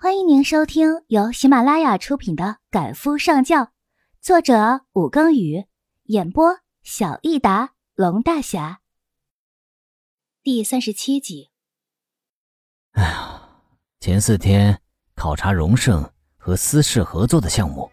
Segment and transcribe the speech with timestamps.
[0.00, 3.62] 欢迎您收听由喜马拉雅出品的《赶夫上轿》，
[4.20, 5.66] 作者武庚宇，
[6.04, 8.78] 演播小益达龙大侠。
[10.40, 11.50] 第三十七集。
[12.92, 13.42] 哎呀，
[13.98, 14.80] 前四天
[15.16, 17.90] 考察荣盛和私事合作的项目，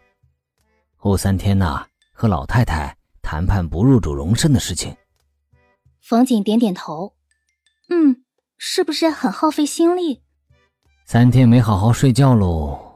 [0.96, 4.96] 后三天呢和老太太谈判不入主荣盛的事情。
[6.02, 7.16] 冯锦点点头，
[7.90, 8.24] 嗯，
[8.60, 10.22] 是不是很耗费心力？
[11.08, 12.96] 三天没好好睡觉喽。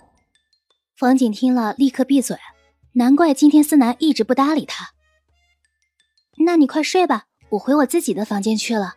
[0.96, 2.36] 冯锦听了，立刻闭嘴。
[2.94, 4.94] 难怪今天思南一直不搭理他。
[6.38, 8.96] 那你快睡吧，我回我自己的房间去了。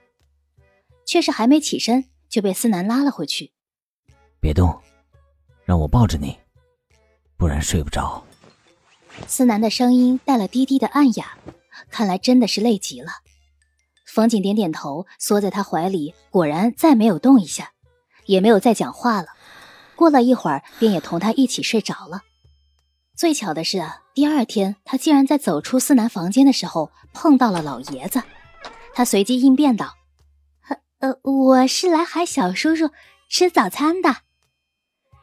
[1.04, 3.52] 却是还没起身，就被思南拉了回去。
[4.40, 4.80] 别动，
[5.66, 6.38] 让我抱着你，
[7.37, 8.24] 不然睡不着。
[9.29, 11.37] 思南的声音带了低低的暗哑，
[11.90, 13.12] 看来真的是累极了。
[14.06, 17.73] 冯景点点头，缩在他怀里，果然再没有动一下。
[18.32, 19.28] 也没有再讲话了。
[19.95, 22.23] 过了一会儿，便也同他一起睡着了。
[23.14, 23.84] 最巧的是，
[24.15, 28.23] 第二天他竟然在走出思南房间的时候碰到了老爷子。
[28.95, 29.95] 他随即应变道
[30.98, 32.90] ：“呃，我是来喊小叔叔
[33.29, 34.16] 吃早餐的。”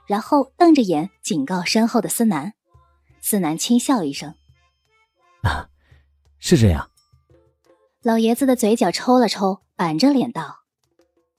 [0.08, 2.54] 然后瞪着眼警告身后的思南。
[3.22, 4.36] 思南轻笑一声
[5.44, 5.68] ：“啊，
[6.40, 6.90] 是这样。”
[8.02, 10.60] 老爷子的嘴角抽了抽，板着脸道。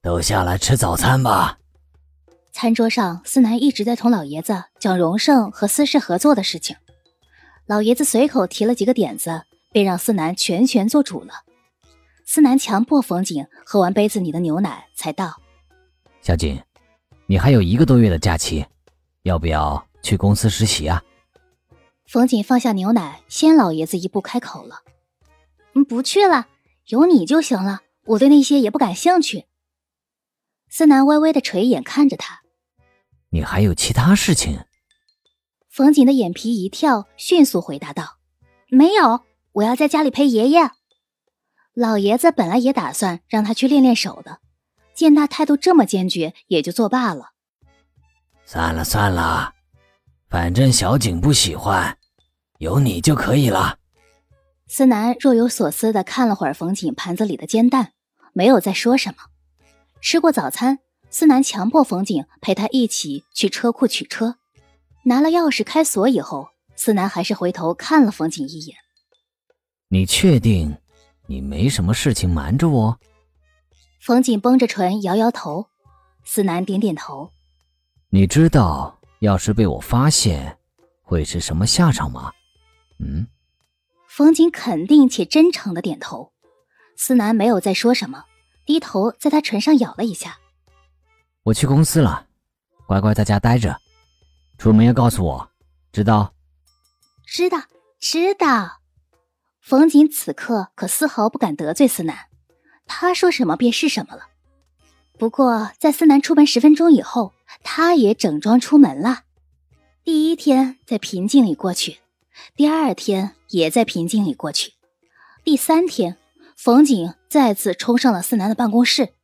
[0.03, 1.60] 都下来吃早餐吧。
[2.53, 6.77] 餐桌上，思南一直在同老爷子讲荣盛和私事合作的事情。
[7.67, 11.45] 老爷子随口提了几个点子，便让思南全权做主了。
[12.27, 15.41] 思南强迫冯景喝完杯子里的牛奶，才道
[16.21, 16.61] ：“小景，
[17.27, 18.67] 你还有一个多月的假期，
[19.23, 21.03] 要不要去公司实习啊？”
[22.07, 24.81] 冯景放下牛奶，先老爷子一步开口了
[25.75, 26.49] ：“嗯，不去了，
[26.89, 27.83] 有你就行了。
[28.07, 29.47] 我对那些也不感兴趣。”
[30.69, 32.40] 思南微微的垂眼看着他，
[33.31, 34.65] 你还有其他事情？
[35.69, 38.19] 冯景的眼皮一跳，迅速回答道
[38.69, 40.71] ：“没有，我要在家里陪爷爷。”
[41.73, 44.41] 老爷子本来也打算让他去练练手的，
[44.95, 47.31] 见他态度这么坚决，也就作罢了。
[48.45, 49.55] 算了算了，
[50.29, 51.97] 反正小景不喜欢，
[52.59, 53.79] 有你就可以了。
[54.67, 57.93] 思南若有所思的看了会儿冯景盘子里的煎蛋，
[58.33, 59.19] 没有再说什么。
[60.01, 60.81] 吃过早餐，
[61.11, 64.37] 思南强迫冯景陪他一起去车库取车。
[65.05, 68.77] 拿了钥匙开锁以后，思南还是回头看了冯景一眼。
[69.89, 70.77] 你确定
[71.27, 72.99] 你没什么事情瞒着我？
[74.01, 75.67] 冯景绷着唇摇摇头。
[76.25, 77.33] 思南点点头。
[78.11, 80.59] 你知道要是被我发现，
[81.03, 82.33] 会是什么下场吗？
[82.99, 83.27] 嗯。
[84.07, 86.33] 冯景肯定且真诚的点头。
[86.97, 88.25] 思南没有再说什么。
[88.67, 90.40] 低头在他唇上咬了一下。
[91.51, 92.27] 我去公司了，
[92.87, 93.77] 乖乖在家待着，
[94.57, 95.51] 出门要告诉我，
[95.93, 96.33] 知道？
[97.27, 97.59] 知道，
[97.99, 98.79] 知道。
[99.61, 102.27] 冯锦此刻可丝毫不敢得罪思南，
[102.87, 104.29] 他说什么便是什么了。
[105.19, 107.33] 不过在思南出门十分钟以后，
[107.65, 109.23] 他也整装出门了。
[110.05, 111.99] 第一天在平静里过去，
[112.55, 114.75] 第二天也在平静里过去，
[115.43, 116.17] 第三天。
[116.57, 119.15] 冯景再次冲上了思南的办公室，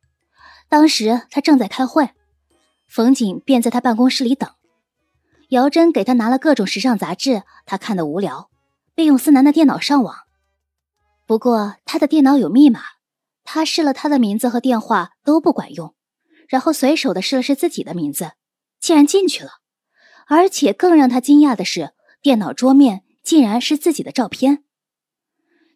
[0.67, 2.09] 当时他正在开会，
[2.87, 4.49] 冯景便在他办公室里等。
[5.49, 8.49] 姚真给他拿了各种时尚杂志，他看得无聊，
[8.95, 10.15] 便用思南的电脑上网。
[11.25, 12.81] 不过他的电脑有密码，
[13.43, 15.93] 他试了他的名字和电话都不管用，
[16.47, 18.31] 然后随手的试了试自己的名字，
[18.79, 19.51] 竟然进去了。
[20.27, 24.63] 而且更让他惊讶的是，电脑桌面竟然是自己的照片。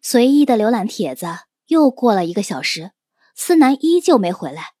[0.02, 1.26] 随意的浏览帖子。
[1.68, 2.90] 又过了一个小时，
[3.34, 4.72] 思南依旧没回来。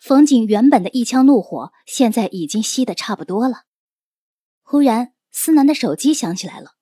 [0.00, 3.64] 冯景原本的一腔怒火，现在已经熄得差不多了。
[4.62, 6.76] 忽然，思南的手机响起来了。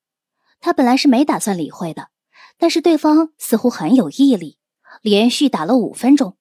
[0.59, 2.09] 他本来是没打算理会的，
[2.57, 4.59] 但是对方似乎很有毅力，
[5.01, 6.37] 连续打了五分钟。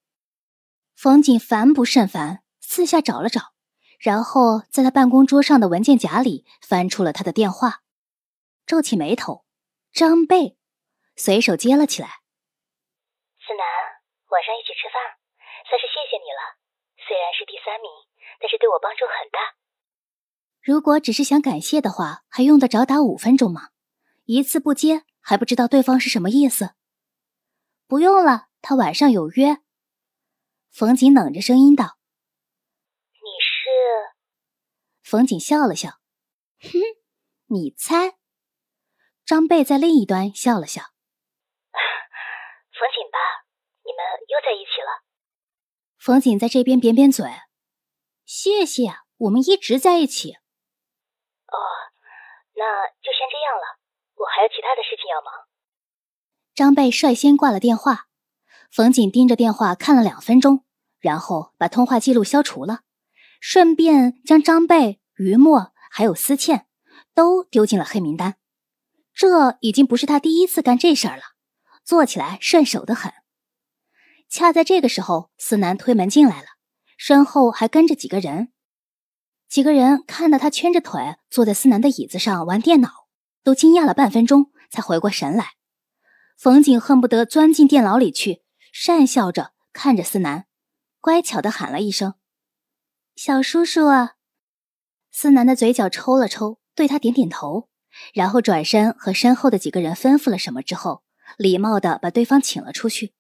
[0.95, 3.53] 冯景烦不胜烦，四下找了找，
[3.99, 7.83] 然后在他办公桌上的文件夹里翻出了他的电话，
[8.67, 9.45] 皱起眉头，
[9.93, 10.57] 张贝，
[11.15, 12.09] 随手接了起来。
[13.41, 13.65] 思南，
[14.29, 15.01] 晚上一起吃饭，
[15.69, 16.66] 算是谢谢你了。
[17.07, 17.91] 虽然是第三名，
[18.41, 19.55] 但是对我帮助很大。
[20.61, 23.71] 如果只是想感谢的话，还用得着打五分钟吗？
[24.25, 26.75] 一次不接，还不知道对方是什么意思。
[27.87, 29.59] 不用了，他晚上有约。
[30.73, 31.99] 冯景冷着声音道
[33.15, 33.71] ：“你是？”
[35.09, 36.01] 冯景笑了笑
[36.59, 36.71] ：“哼，
[37.47, 38.19] 你猜。”
[39.25, 40.83] 张贝在另一端笑了笑。
[42.75, 43.47] 冯景吧，
[43.85, 45.06] 你们又在一起了。
[46.07, 47.29] 冯景在这边扁扁嘴，
[48.25, 50.35] 谢谢，我们一直在一起。
[50.35, 51.59] 哦，
[52.55, 53.81] 那就先这样了，
[54.15, 55.49] 我还有其他的事情要忙。
[56.55, 58.07] 张贝率先挂了电话，
[58.71, 60.65] 冯锦盯着电话看了两分钟，
[61.01, 62.83] 然后把通话记录消除了，
[63.41, 66.69] 顺便将张贝、于墨还有思倩
[67.15, 68.37] 都丢进了黑名单。
[69.13, 71.25] 这已经不是他第一次干这事儿了，
[71.83, 73.13] 做起来顺手的很。
[74.29, 76.49] 恰在这个时候，思南推门进来了，
[76.97, 78.53] 身后还跟着几个人。
[79.49, 83.07] 几个人看到他蜷着腿坐在思南的椅子上玩电脑，
[83.45, 85.53] 都惊讶了半分钟，才回过神来。
[86.37, 88.43] 冯景恨不得钻进电脑里去，
[88.75, 90.47] 讪笑着看着思南，
[91.01, 92.15] 乖巧的喊了一声
[93.17, 94.15] ：“小叔叔。”啊
[95.11, 97.71] 思南的嘴角抽了抽，对他点点头，
[98.13, 101.03] 然后转身和身后的几个人吩咐了什么之后，
[101.39, 103.15] 礼貌的把对方请了出去。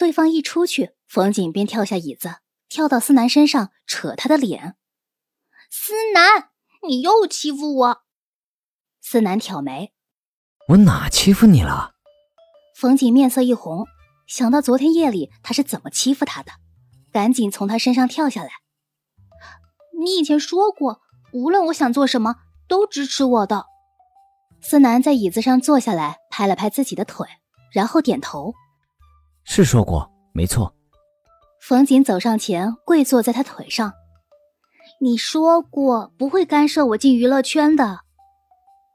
[0.00, 2.36] 对方一出去，冯锦便跳下椅子，
[2.70, 4.76] 跳到思南身上，扯他的脸
[5.70, 6.48] ：“思南，
[6.88, 8.02] 你又欺负我！”
[9.02, 9.92] 思南挑眉
[10.68, 11.96] ：“我哪欺负你了？”
[12.74, 13.86] 冯锦面色一红，
[14.26, 16.50] 想到昨天夜里他是怎么欺负他的，
[17.12, 18.48] 赶紧从他身上跳下来。
[20.02, 21.02] 你以前说过，
[21.34, 22.36] 无论我想做什么，
[22.66, 23.66] 都支持我的。
[24.62, 27.28] 思南在椅子上坐下来，拍了拍自己的腿，
[27.70, 28.54] 然后点头
[29.44, 30.74] ：“是说过，没错。”
[31.60, 33.92] 冯瑾走上前，跪坐在他腿上
[35.00, 38.00] ：“你说过不会干涉我进娱乐圈的。”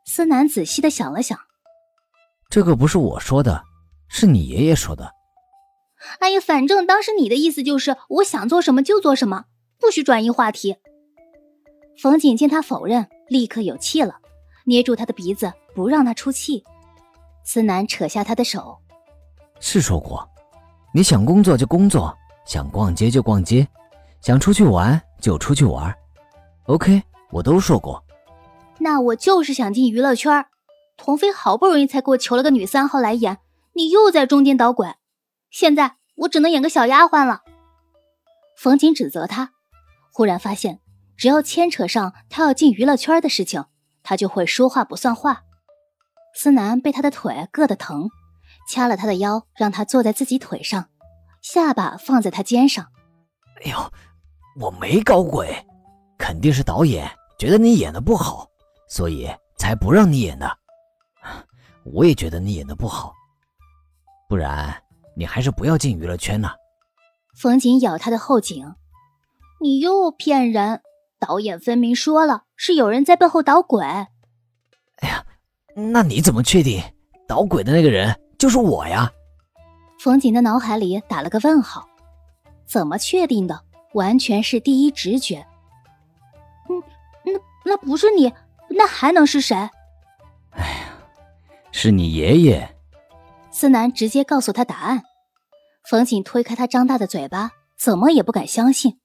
[0.06, 1.40] 思南仔细的想了想
[2.50, 3.64] ：“这个不是我说的。”
[4.08, 5.12] 是你爷爷说的。
[6.20, 9.46] 哎呀，反正当时你的意思就是我想做什么就做什么，
[9.80, 10.78] 不许转移话题。
[11.98, 14.20] 冯锦见他否认，立刻有气了，
[14.66, 16.64] 捏住他的鼻子不让他出气。
[17.44, 18.78] 思南扯下他的手
[19.60, 20.30] ：“是说过，
[20.96, 23.68] 你想工作就工作，想逛街就逛街，
[24.22, 25.94] 想出去玩就出去玩。
[26.68, 28.02] OK，我都说过。
[28.80, 30.46] 那我就是想进娱乐圈，
[30.96, 33.40] 童飞好不容易才给我求了个女三号来演。”
[33.76, 34.88] 你又在中间捣鬼，
[35.52, 37.42] 现在我只能演个小丫鬟了。
[38.56, 39.52] 冯锦指责他，
[40.14, 40.80] 忽然发现，
[41.18, 43.66] 只要牵扯上他要进娱乐圈的事情，
[44.02, 45.42] 他就会说话不算话。
[46.34, 48.10] 思南被他的腿硌得疼，
[48.68, 50.90] 掐了他的腰，让他坐在自己腿上，
[51.42, 52.86] 下巴放在他肩上。
[53.64, 53.92] 哎呦，
[54.60, 55.56] 我没搞鬼，
[56.18, 58.50] 肯定是导演觉得你演的不好，
[58.88, 60.58] 所以才不让你演的。
[61.84, 63.14] 我也觉得你演的不好。
[64.28, 64.76] 不然，
[65.16, 66.50] 你还是不要进娱乐圈呢。
[67.38, 68.76] 冯瑾咬他的后颈，
[69.62, 70.82] 你又骗人！
[71.18, 73.84] 导演分明说了，是有人在背后捣鬼。
[73.84, 74.08] 哎
[75.08, 75.26] 呀，
[75.76, 76.84] 那你怎么确定
[77.28, 79.12] 捣鬼的那个人就是我呀？
[80.00, 81.88] 冯锦的脑海里打了个问号，
[82.68, 83.64] 怎么确定的？
[83.94, 85.46] 完全是第一直觉。
[86.70, 86.84] 嗯，
[87.24, 87.32] 那
[87.64, 88.32] 那不是你，
[88.70, 89.56] 那还能是谁？
[90.52, 91.00] 哎呀，
[91.72, 92.76] 是你爷爷。
[93.52, 95.04] 思南直接告诉他答案，
[95.90, 99.00] 冯锦推开他张大的嘴巴，怎么也不敢相信。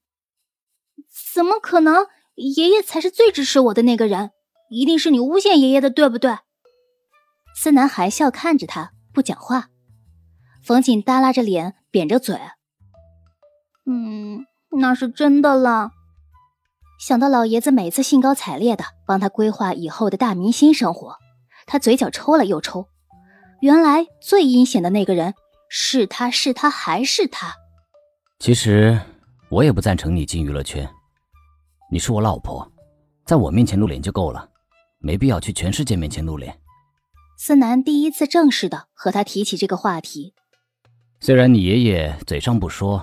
[1.33, 2.09] 怎么可能？
[2.35, 4.31] 爷爷才是最支持我的那个人，
[4.71, 6.39] 一定是你诬陷爷爷的，对不对？
[7.55, 9.69] 思南含笑看着他，不讲话。
[10.63, 12.39] 冯锦耷拉着脸，扁着嘴。
[13.87, 14.45] 嗯，
[14.79, 15.93] 那是真的了。
[16.99, 21.17] 想到老爷子每次兴高采烈的帮他规划以后的大明星生活，
[21.67, 22.87] 他嘴角抽了又抽。
[23.61, 25.35] 原来最阴险的那个人
[25.69, 27.55] 是他，是他，还是他？
[28.39, 29.01] 其实
[29.51, 30.89] 我也不赞成你进娱乐圈。
[31.91, 32.71] 你是我老婆，
[33.25, 34.49] 在我面前露脸就够了，
[34.99, 36.55] 没必要去全世界面前露脸。
[37.43, 40.35] 思南第一次正式的和他提起这个话题。
[41.21, 43.03] 虽然你爷爷嘴上不说，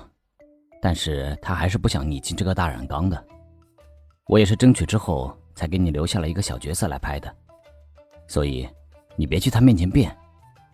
[0.79, 3.25] 但是他还是不想你进这个大染缸的。
[4.27, 7.35] 我也是争取之后才给你留下了一个小角色来拍的，
[8.27, 8.69] 所以
[9.15, 10.15] 你别去他面前变。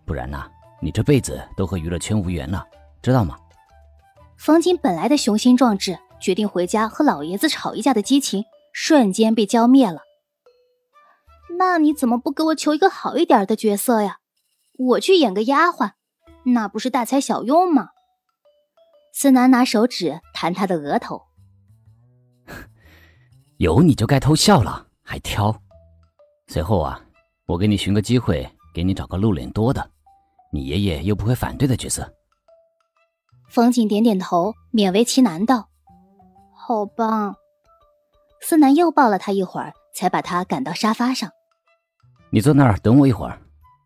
[0.06, 0.46] 不然呢，
[0.82, 2.68] 你这辈子都和娱乐圈无缘了，
[3.02, 3.38] 知道吗？
[4.36, 8.44] 冯锦本来的雄心壮志，决定回家和老爷子吵一架的激情，
[8.74, 10.02] 瞬间被浇灭了。
[11.58, 14.20] 那你怎么不给我求一个好一点的角色呀？
[14.78, 15.92] 我去演个丫鬟，
[16.46, 17.90] 那不是大材小用吗？
[19.14, 21.22] 思南拿手指弹他的额头，
[23.58, 25.56] 有你就该偷笑了，还挑。
[26.48, 27.00] 随后啊，
[27.46, 29.92] 我给你寻个机会，给你找个露脸多的。
[30.52, 32.12] 你爷爷又不会反对的角色。
[33.48, 35.70] 冯景点点头，勉为其难道
[36.58, 37.36] ：“好吧。”
[38.42, 41.30] 思南又抱了他一会儿，才把他赶到沙发上。
[42.34, 43.40] 你坐那儿等我一会儿，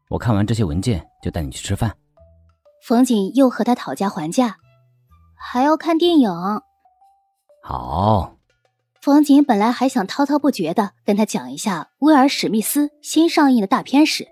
[0.07, 1.93] 我看完这些文件就带你去吃饭。
[2.81, 4.55] 冯景又和他讨价还价，
[5.35, 6.31] 还要看电影。
[7.61, 8.37] 好，
[9.01, 14.25] 冯景本来还想滔滔不绝的跟他讲一下威尔史密斯新上映的大片时，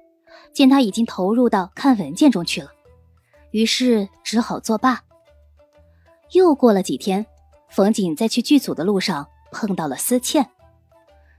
[0.53, 2.69] 见他已经投入到看文件中去了，
[3.51, 5.01] 于是只好作罢。
[6.31, 7.25] 又过了几天，
[7.67, 10.49] 冯景在去剧组的路上碰到了思倩，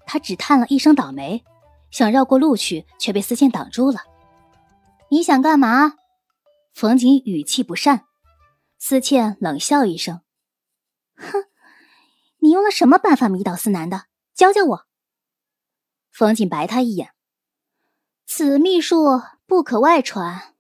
[0.04, 1.42] 他只叹了一声倒霉，
[1.90, 4.00] 想绕过路去，却被思倩挡住了。
[5.10, 5.94] 你想干嘛？
[6.74, 8.04] 冯瑾语气不善。
[8.78, 10.20] 思倩冷笑一声
[11.16, 11.44] ：“哼。”
[12.40, 14.04] 你用了什么办法迷倒思南的？
[14.34, 14.86] 教教我。
[16.12, 17.12] 冯瑾白他一眼，
[18.24, 20.54] 此秘术不可外传。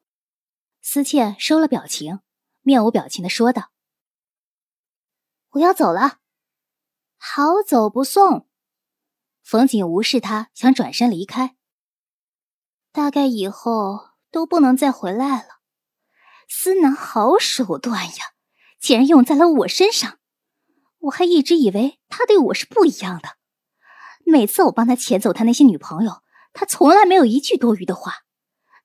[0.82, 2.20] 思倩收了表情，
[2.62, 3.70] 面无表情的说道
[5.50, 6.18] ：“我要走了，
[7.18, 8.45] 好走不送。”
[9.46, 11.54] 冯景无视他，想转身离开。
[12.90, 15.60] 大概以后都不能再回来了。
[16.48, 18.32] 思南好手段呀，
[18.80, 20.18] 竟然用在了我身上。
[20.98, 23.36] 我还一直以为他对我是不一样的，
[24.24, 26.22] 每次我帮他遣走他那些女朋友，
[26.52, 28.22] 他从来没有一句多余的话，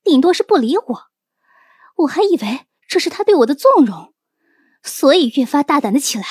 [0.03, 1.07] 顶多是不理我。
[1.95, 4.13] 我还以为这是他对我的纵容，
[4.83, 6.25] 所以越发大胆的起来。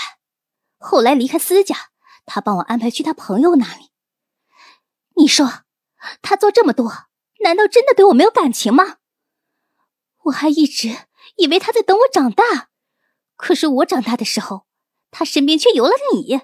[0.78, 1.90] 后来离开私家，
[2.26, 3.89] 他帮我安排去他朋友那里。
[5.20, 5.64] 你说，
[6.22, 6.90] 他做这么多，
[7.44, 8.96] 难道真的对我没有感情吗？
[10.24, 12.70] 我还一直以为他在等我长大，
[13.36, 14.66] 可是我长大的时候。
[15.12, 16.40] 他身边却有了你。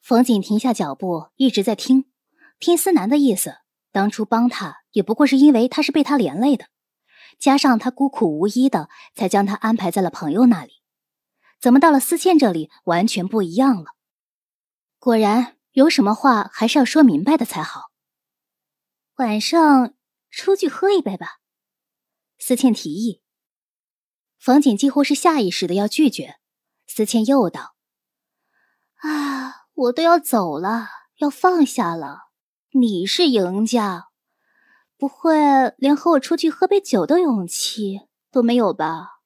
[0.00, 2.04] 冯瑾停下脚步，一直在听，
[2.60, 3.56] 听思南的意思。
[3.90, 6.66] 当初帮他也不过是因为他是被他连累的，
[7.40, 10.74] 加上他孤苦无依的，才将他安排在了朋友那里。
[11.60, 13.96] 怎么到了思倩这里，完全不一样了？
[15.00, 17.90] 果然，有什么话还是要说明白的才好。
[19.16, 19.94] 晚上
[20.30, 21.40] 出去喝一杯吧，
[22.38, 23.22] 思倩提议。
[24.38, 26.36] 冯景几乎是下意识的要拒绝。
[26.86, 27.76] 思倩又道
[29.02, 32.30] ：“啊，我都要走了，要放下了。
[32.72, 34.08] 你是赢家，
[34.96, 35.36] 不会
[35.78, 39.20] 连和我出去喝杯酒的勇气都没有吧？”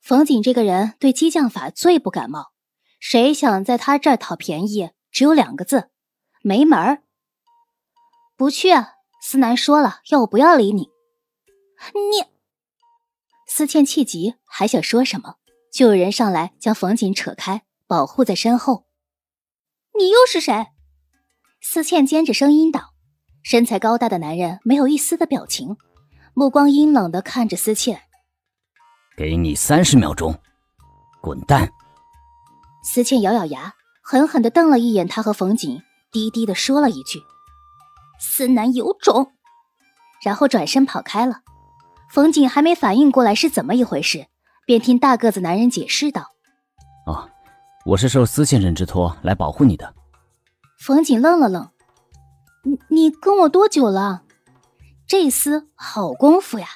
[0.00, 2.52] 冯景这个人对激将法最不感冒，
[2.98, 5.90] 谁想在他这儿讨便宜，只有两个字：
[6.42, 7.04] 没门儿。
[8.36, 8.68] 不去。
[9.22, 10.90] 思南说了，要我不要理你。
[11.94, 12.26] 你，
[13.46, 15.36] 思倩气急，还想说什么。
[15.72, 18.86] 就有人上来将冯瑾扯开，保护在身后。
[19.96, 20.66] 你又是谁？
[21.62, 22.92] 思倩尖着声音道。
[23.42, 25.76] 身材高大的男人没有一丝的表情，
[26.34, 28.02] 目光阴冷的看着思倩。
[29.16, 30.38] 给你三十秒钟，
[31.22, 31.70] 滚蛋！
[32.82, 33.74] 思倩咬咬牙，
[34.06, 35.82] 狠狠的瞪了一眼他和冯锦，
[36.12, 37.22] 低低的说了一句
[38.20, 39.32] ：“思南有种。”
[40.22, 41.40] 然后转身跑开了。
[42.10, 44.26] 冯锦还没反应过来是怎么一回事。
[44.66, 46.32] 便听大个子男人解释道
[47.06, 47.28] ：“哦，
[47.84, 49.94] 我是受司先生之托来保护你的。”
[50.78, 51.70] 冯景愣了愣
[52.64, 54.22] ：“你你跟我多久了？
[55.06, 56.68] 这厮好功夫呀！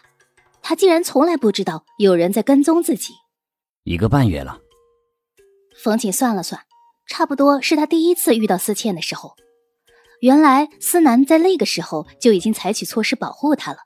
[0.61, 3.14] 他竟然从来不知道有人在跟踪自己。”
[3.85, 4.61] 一个半月了。
[5.82, 6.61] 冯景算了算，
[7.08, 9.34] 差不多是他第一次遇到思倩的时候。
[10.20, 13.78] 原来思南在那个时候就已经采取措施保护他了。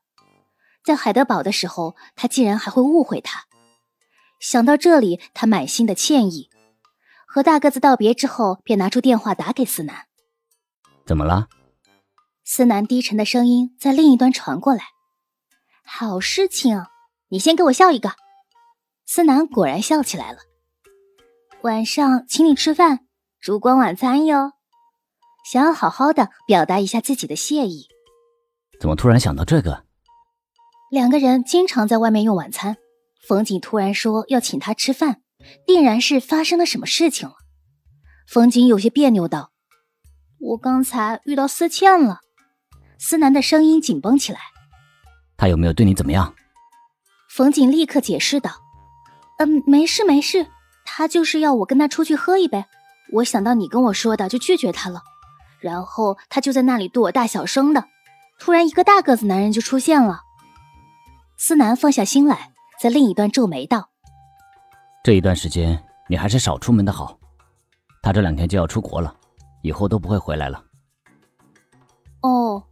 [0.84, 3.44] 在海德堡的时候，他竟然还会误会他。
[4.40, 6.50] 想到这里，他满心的歉意。
[7.26, 10.06] 和大个子道别之后，便拿出电话打给思南。
[11.06, 11.48] 怎么了？
[12.44, 14.82] 思南低沉的声音在另一端传过来。
[15.84, 16.84] 好事情，
[17.28, 18.14] 你先给我笑一个。
[19.06, 20.38] 思南果然笑起来了。
[21.62, 23.06] 晚上请你吃饭，
[23.42, 24.52] 烛光晚餐哟。
[25.44, 27.88] 想要好好的表达一下自己的谢意。
[28.78, 29.84] 怎么突然想到这个？
[30.92, 32.76] 两个人经常在外面用晚餐。
[33.26, 35.22] 冯景突然说要请他吃饭，
[35.66, 37.34] 定然是发生了什么事情了。
[38.28, 39.50] 冯景有些别扭道
[40.38, 42.20] ：“我刚才遇到思倩了。”
[43.00, 44.38] 思南的声音紧绷起来
[45.36, 46.32] ：“他有没有对你怎么样？”
[47.28, 48.52] 冯景立刻解释道
[49.38, 50.46] ：“嗯，没事没事，
[50.84, 52.64] 他就是要我跟他出去喝一杯。
[53.12, 55.02] 我想到你跟我说的，就拒绝他了。
[55.60, 57.84] 然后他就在那里对我大小声的，
[58.38, 60.22] 突然一个大个子男人就出现了。”
[61.38, 62.50] 思南放下心来。
[62.80, 63.90] 在另一端皱眉道
[65.04, 67.16] ：“这一段时间你还是少出门的好。
[68.02, 69.14] 他这两天就要出国了，
[69.62, 70.64] 以后都不会回来了。”
[72.22, 72.64] 哦，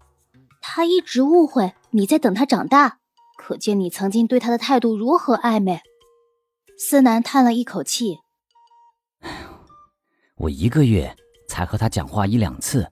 [0.60, 2.98] 他一直误会你在等他长大，
[3.36, 5.80] 可见你曾经对他的态度如何暧昧。
[6.76, 8.18] 思南叹了一口气
[10.40, 11.14] ：“我一个月
[11.46, 12.90] 才和他讲话一两次，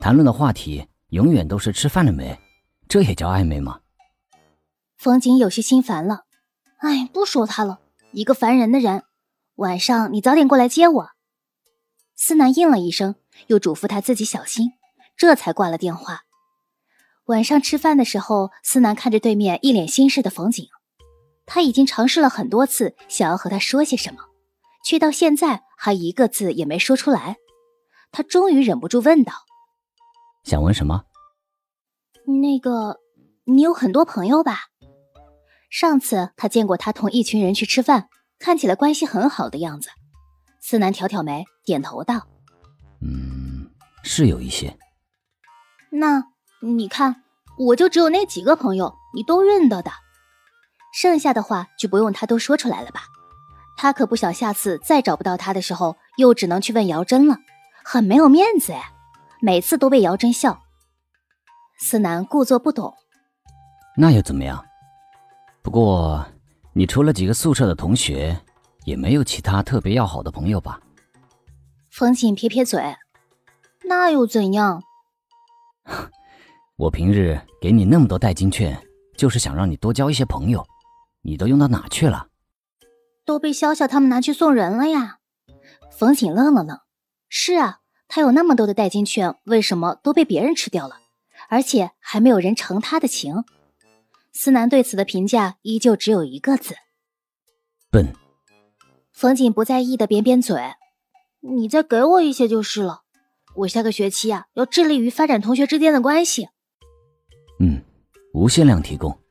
[0.00, 2.40] 谈论的话题永远都是吃饭了没，
[2.88, 3.80] 这也叫暧昧吗？”
[4.96, 6.22] 冯景有些心烦了。
[6.78, 7.80] 哎，不说他了，
[8.12, 9.02] 一个烦人的人。
[9.56, 11.10] 晚上你早点过来接我。
[12.16, 13.16] 思南应了一声，
[13.48, 14.72] 又嘱咐他自己小心，
[15.14, 16.22] 这才挂了电话。
[17.26, 20.66] 晚上吃饭的时候，思南看着对面一脸心事的冯景，
[21.44, 24.20] 他已经尝试了很多次想要和他说些什么，
[24.86, 27.38] 却到现在还一个字也没说出来。
[28.12, 29.32] 他终于忍不住问道
[30.46, 31.06] ：“想问什么？
[32.24, 33.00] 那个，
[33.42, 34.60] 你有很多朋友吧？
[35.70, 38.08] 上次他见过他同一群人去吃饭，
[38.38, 39.90] 看起来关系很好的样子。”
[40.62, 42.28] 思南挑挑眉，点头道
[43.02, 43.68] ：“嗯，
[44.04, 44.78] 是有一些。
[45.90, 46.30] 那。”
[46.64, 47.24] 你看，
[47.58, 49.90] 我就只有那几个朋友，你都认得的，
[50.94, 53.00] 剩下的话就不用他都说出来了吧？
[53.82, 57.38] 他可不想下次再找不到他的时候，又只能去问姚真了，
[57.84, 58.92] 很没有面子哎。
[59.40, 60.62] 每次都被姚真笑。
[61.80, 62.94] 思南故作不懂，
[63.96, 64.64] 那又怎么样？
[65.62, 66.24] 不过
[66.72, 68.40] 你除了几个宿舍的同学，
[68.84, 70.80] 也没有其他特别要好的朋友吧？
[71.90, 72.80] 冯锦撇撇嘴，
[73.88, 74.80] 那又怎样？
[76.76, 78.80] 我平日给你那么多代金券，
[79.16, 80.64] 就是想让你多交一些朋友，
[81.22, 82.28] 你都用到哪去了？
[83.24, 85.18] 都被潇潇他们拿去送人了呀。
[85.90, 86.78] 冯锦愣了愣，
[87.28, 90.96] 是啊，他有那么多的代金券，为什么都被别人吃掉了？
[91.48, 93.44] 而且还没有人成他的情。
[94.32, 96.74] 思南对此的评价依旧只有一个字：
[97.90, 98.14] 笨。
[99.12, 100.58] 冯锦不在意的扁扁嘴
[101.40, 103.02] ：“你再给我一些就是了，
[103.56, 106.48] 我下个学期啊要致力于发展同学之间的关系。”
[107.60, 107.82] 嗯，
[108.32, 109.21] 无限量提供。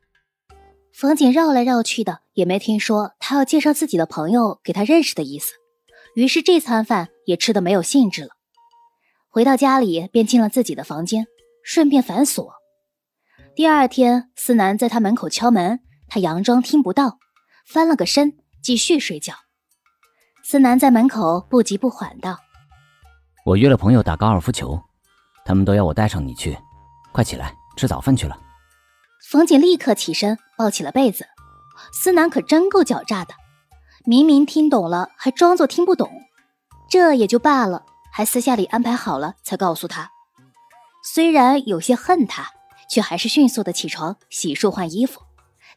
[0.93, 5.53] 冯景绕来绕去的，也没听说他要介绍自己的朋友给他认识的意思，
[6.15, 8.29] 于是这餐饭也吃的没有兴致了。
[9.29, 11.25] 回到家里，便进了自己的房间，
[11.63, 12.53] 顺便反锁。
[13.55, 17.17] 第二天，思南在他门口敲门，他佯装听不到，
[17.65, 19.33] 翻了个身，继续睡觉。
[20.43, 22.37] 思南在门口不急不缓道
[23.45, 24.79] ：“我约了朋友打高尔夫球，
[25.45, 26.57] 他们都要我带上你去，
[27.11, 28.37] 快起来。”吃早饭去了，
[29.23, 31.27] 冯锦立刻起身抱起了被子。
[31.93, 33.33] 思南可真够狡诈的，
[34.05, 36.09] 明明听懂了还装作听不懂，
[36.89, 40.11] 这也就罢了，还私下里安排好了才告诉他。
[41.03, 42.51] 虽然有些恨他，
[42.89, 45.21] 却还是迅速的起床洗漱换衣服，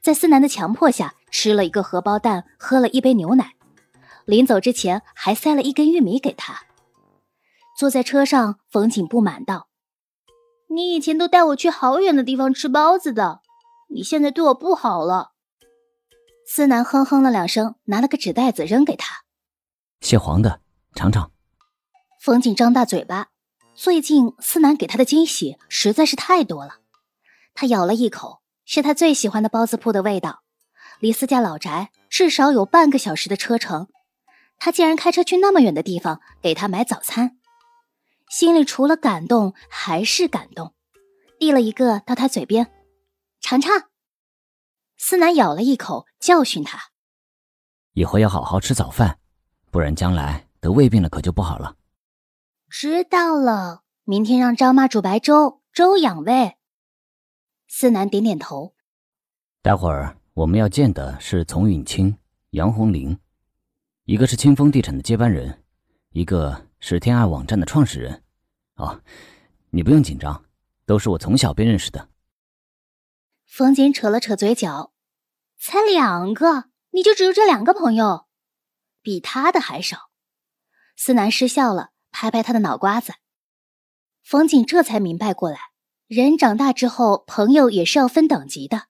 [0.03, 3.53] 在思南的强迫下吃了一个荷包蛋，喝了一杯牛奶，
[4.27, 6.65] 临走之前还塞了一根玉米给他。
[7.79, 9.69] 坐在车上，冯锦不满道。
[10.75, 13.43] 你以前都带我去好远的地方吃包子的，
[13.91, 15.31] 你现在对我不好了。
[16.49, 19.23] 思南哼哼了两声，拿了个纸袋子扔给他，
[20.01, 20.61] 蟹黄的，
[20.97, 21.31] 尝尝。
[22.21, 23.29] 冯景张大嘴巴，
[23.77, 26.79] 最近思南给他的惊喜实在是太多了。
[27.55, 30.43] 他咬了一口，是他最喜欢的包子铺的味道，
[30.99, 33.87] 离思家老宅至少有半个小时的车程，
[34.59, 37.37] 他竟然开车去那么远的地方给他买早餐。
[38.35, 40.75] 心里除了感动还是感动，
[41.39, 42.69] 递了一个到他嘴边，
[43.41, 43.71] 尝尝。
[44.97, 46.91] 思南咬了一口，教训他
[47.95, 49.21] ：“以后要好好吃早饭，
[49.71, 51.77] 不然将来得胃病了可就不好了。”
[52.69, 56.57] 知道了，明天让张妈煮白粥，粥养胃。
[57.69, 58.75] 思南点点头。
[59.63, 62.19] 待会儿我们要见的是丛允清、
[62.51, 63.17] 杨红玲，
[64.07, 65.63] 一个是清风地产的接班人，
[66.11, 68.23] 一个是天爱网站的创始人。
[68.77, 69.03] 哦，
[69.71, 70.45] 你不用紧张，
[70.85, 72.09] 都是我从小便认识的。
[73.47, 74.93] 冯锦扯了扯嘴角，
[75.59, 78.27] 才两个，你就只有这两个朋友，
[79.01, 80.11] 比他的还少。
[80.97, 83.13] 思南失笑了，拍拍他的脑瓜子。
[84.23, 85.59] 冯锦这才明白过来，
[86.09, 88.89] 人长大之后，朋友也是要分等级的，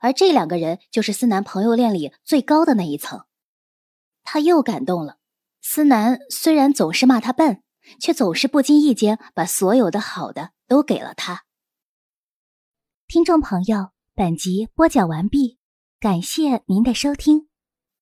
[0.00, 3.26] 而这两个人就是思南朋友链里最高的那一层。
[4.22, 5.18] 他又感动了。
[5.60, 7.62] 思南虽然总是骂他笨。
[7.98, 11.44] 却总是不经意间把所有的好的都给了他。
[13.08, 15.58] 听众朋友，本集播讲完毕，
[16.00, 17.48] 感谢您的收听。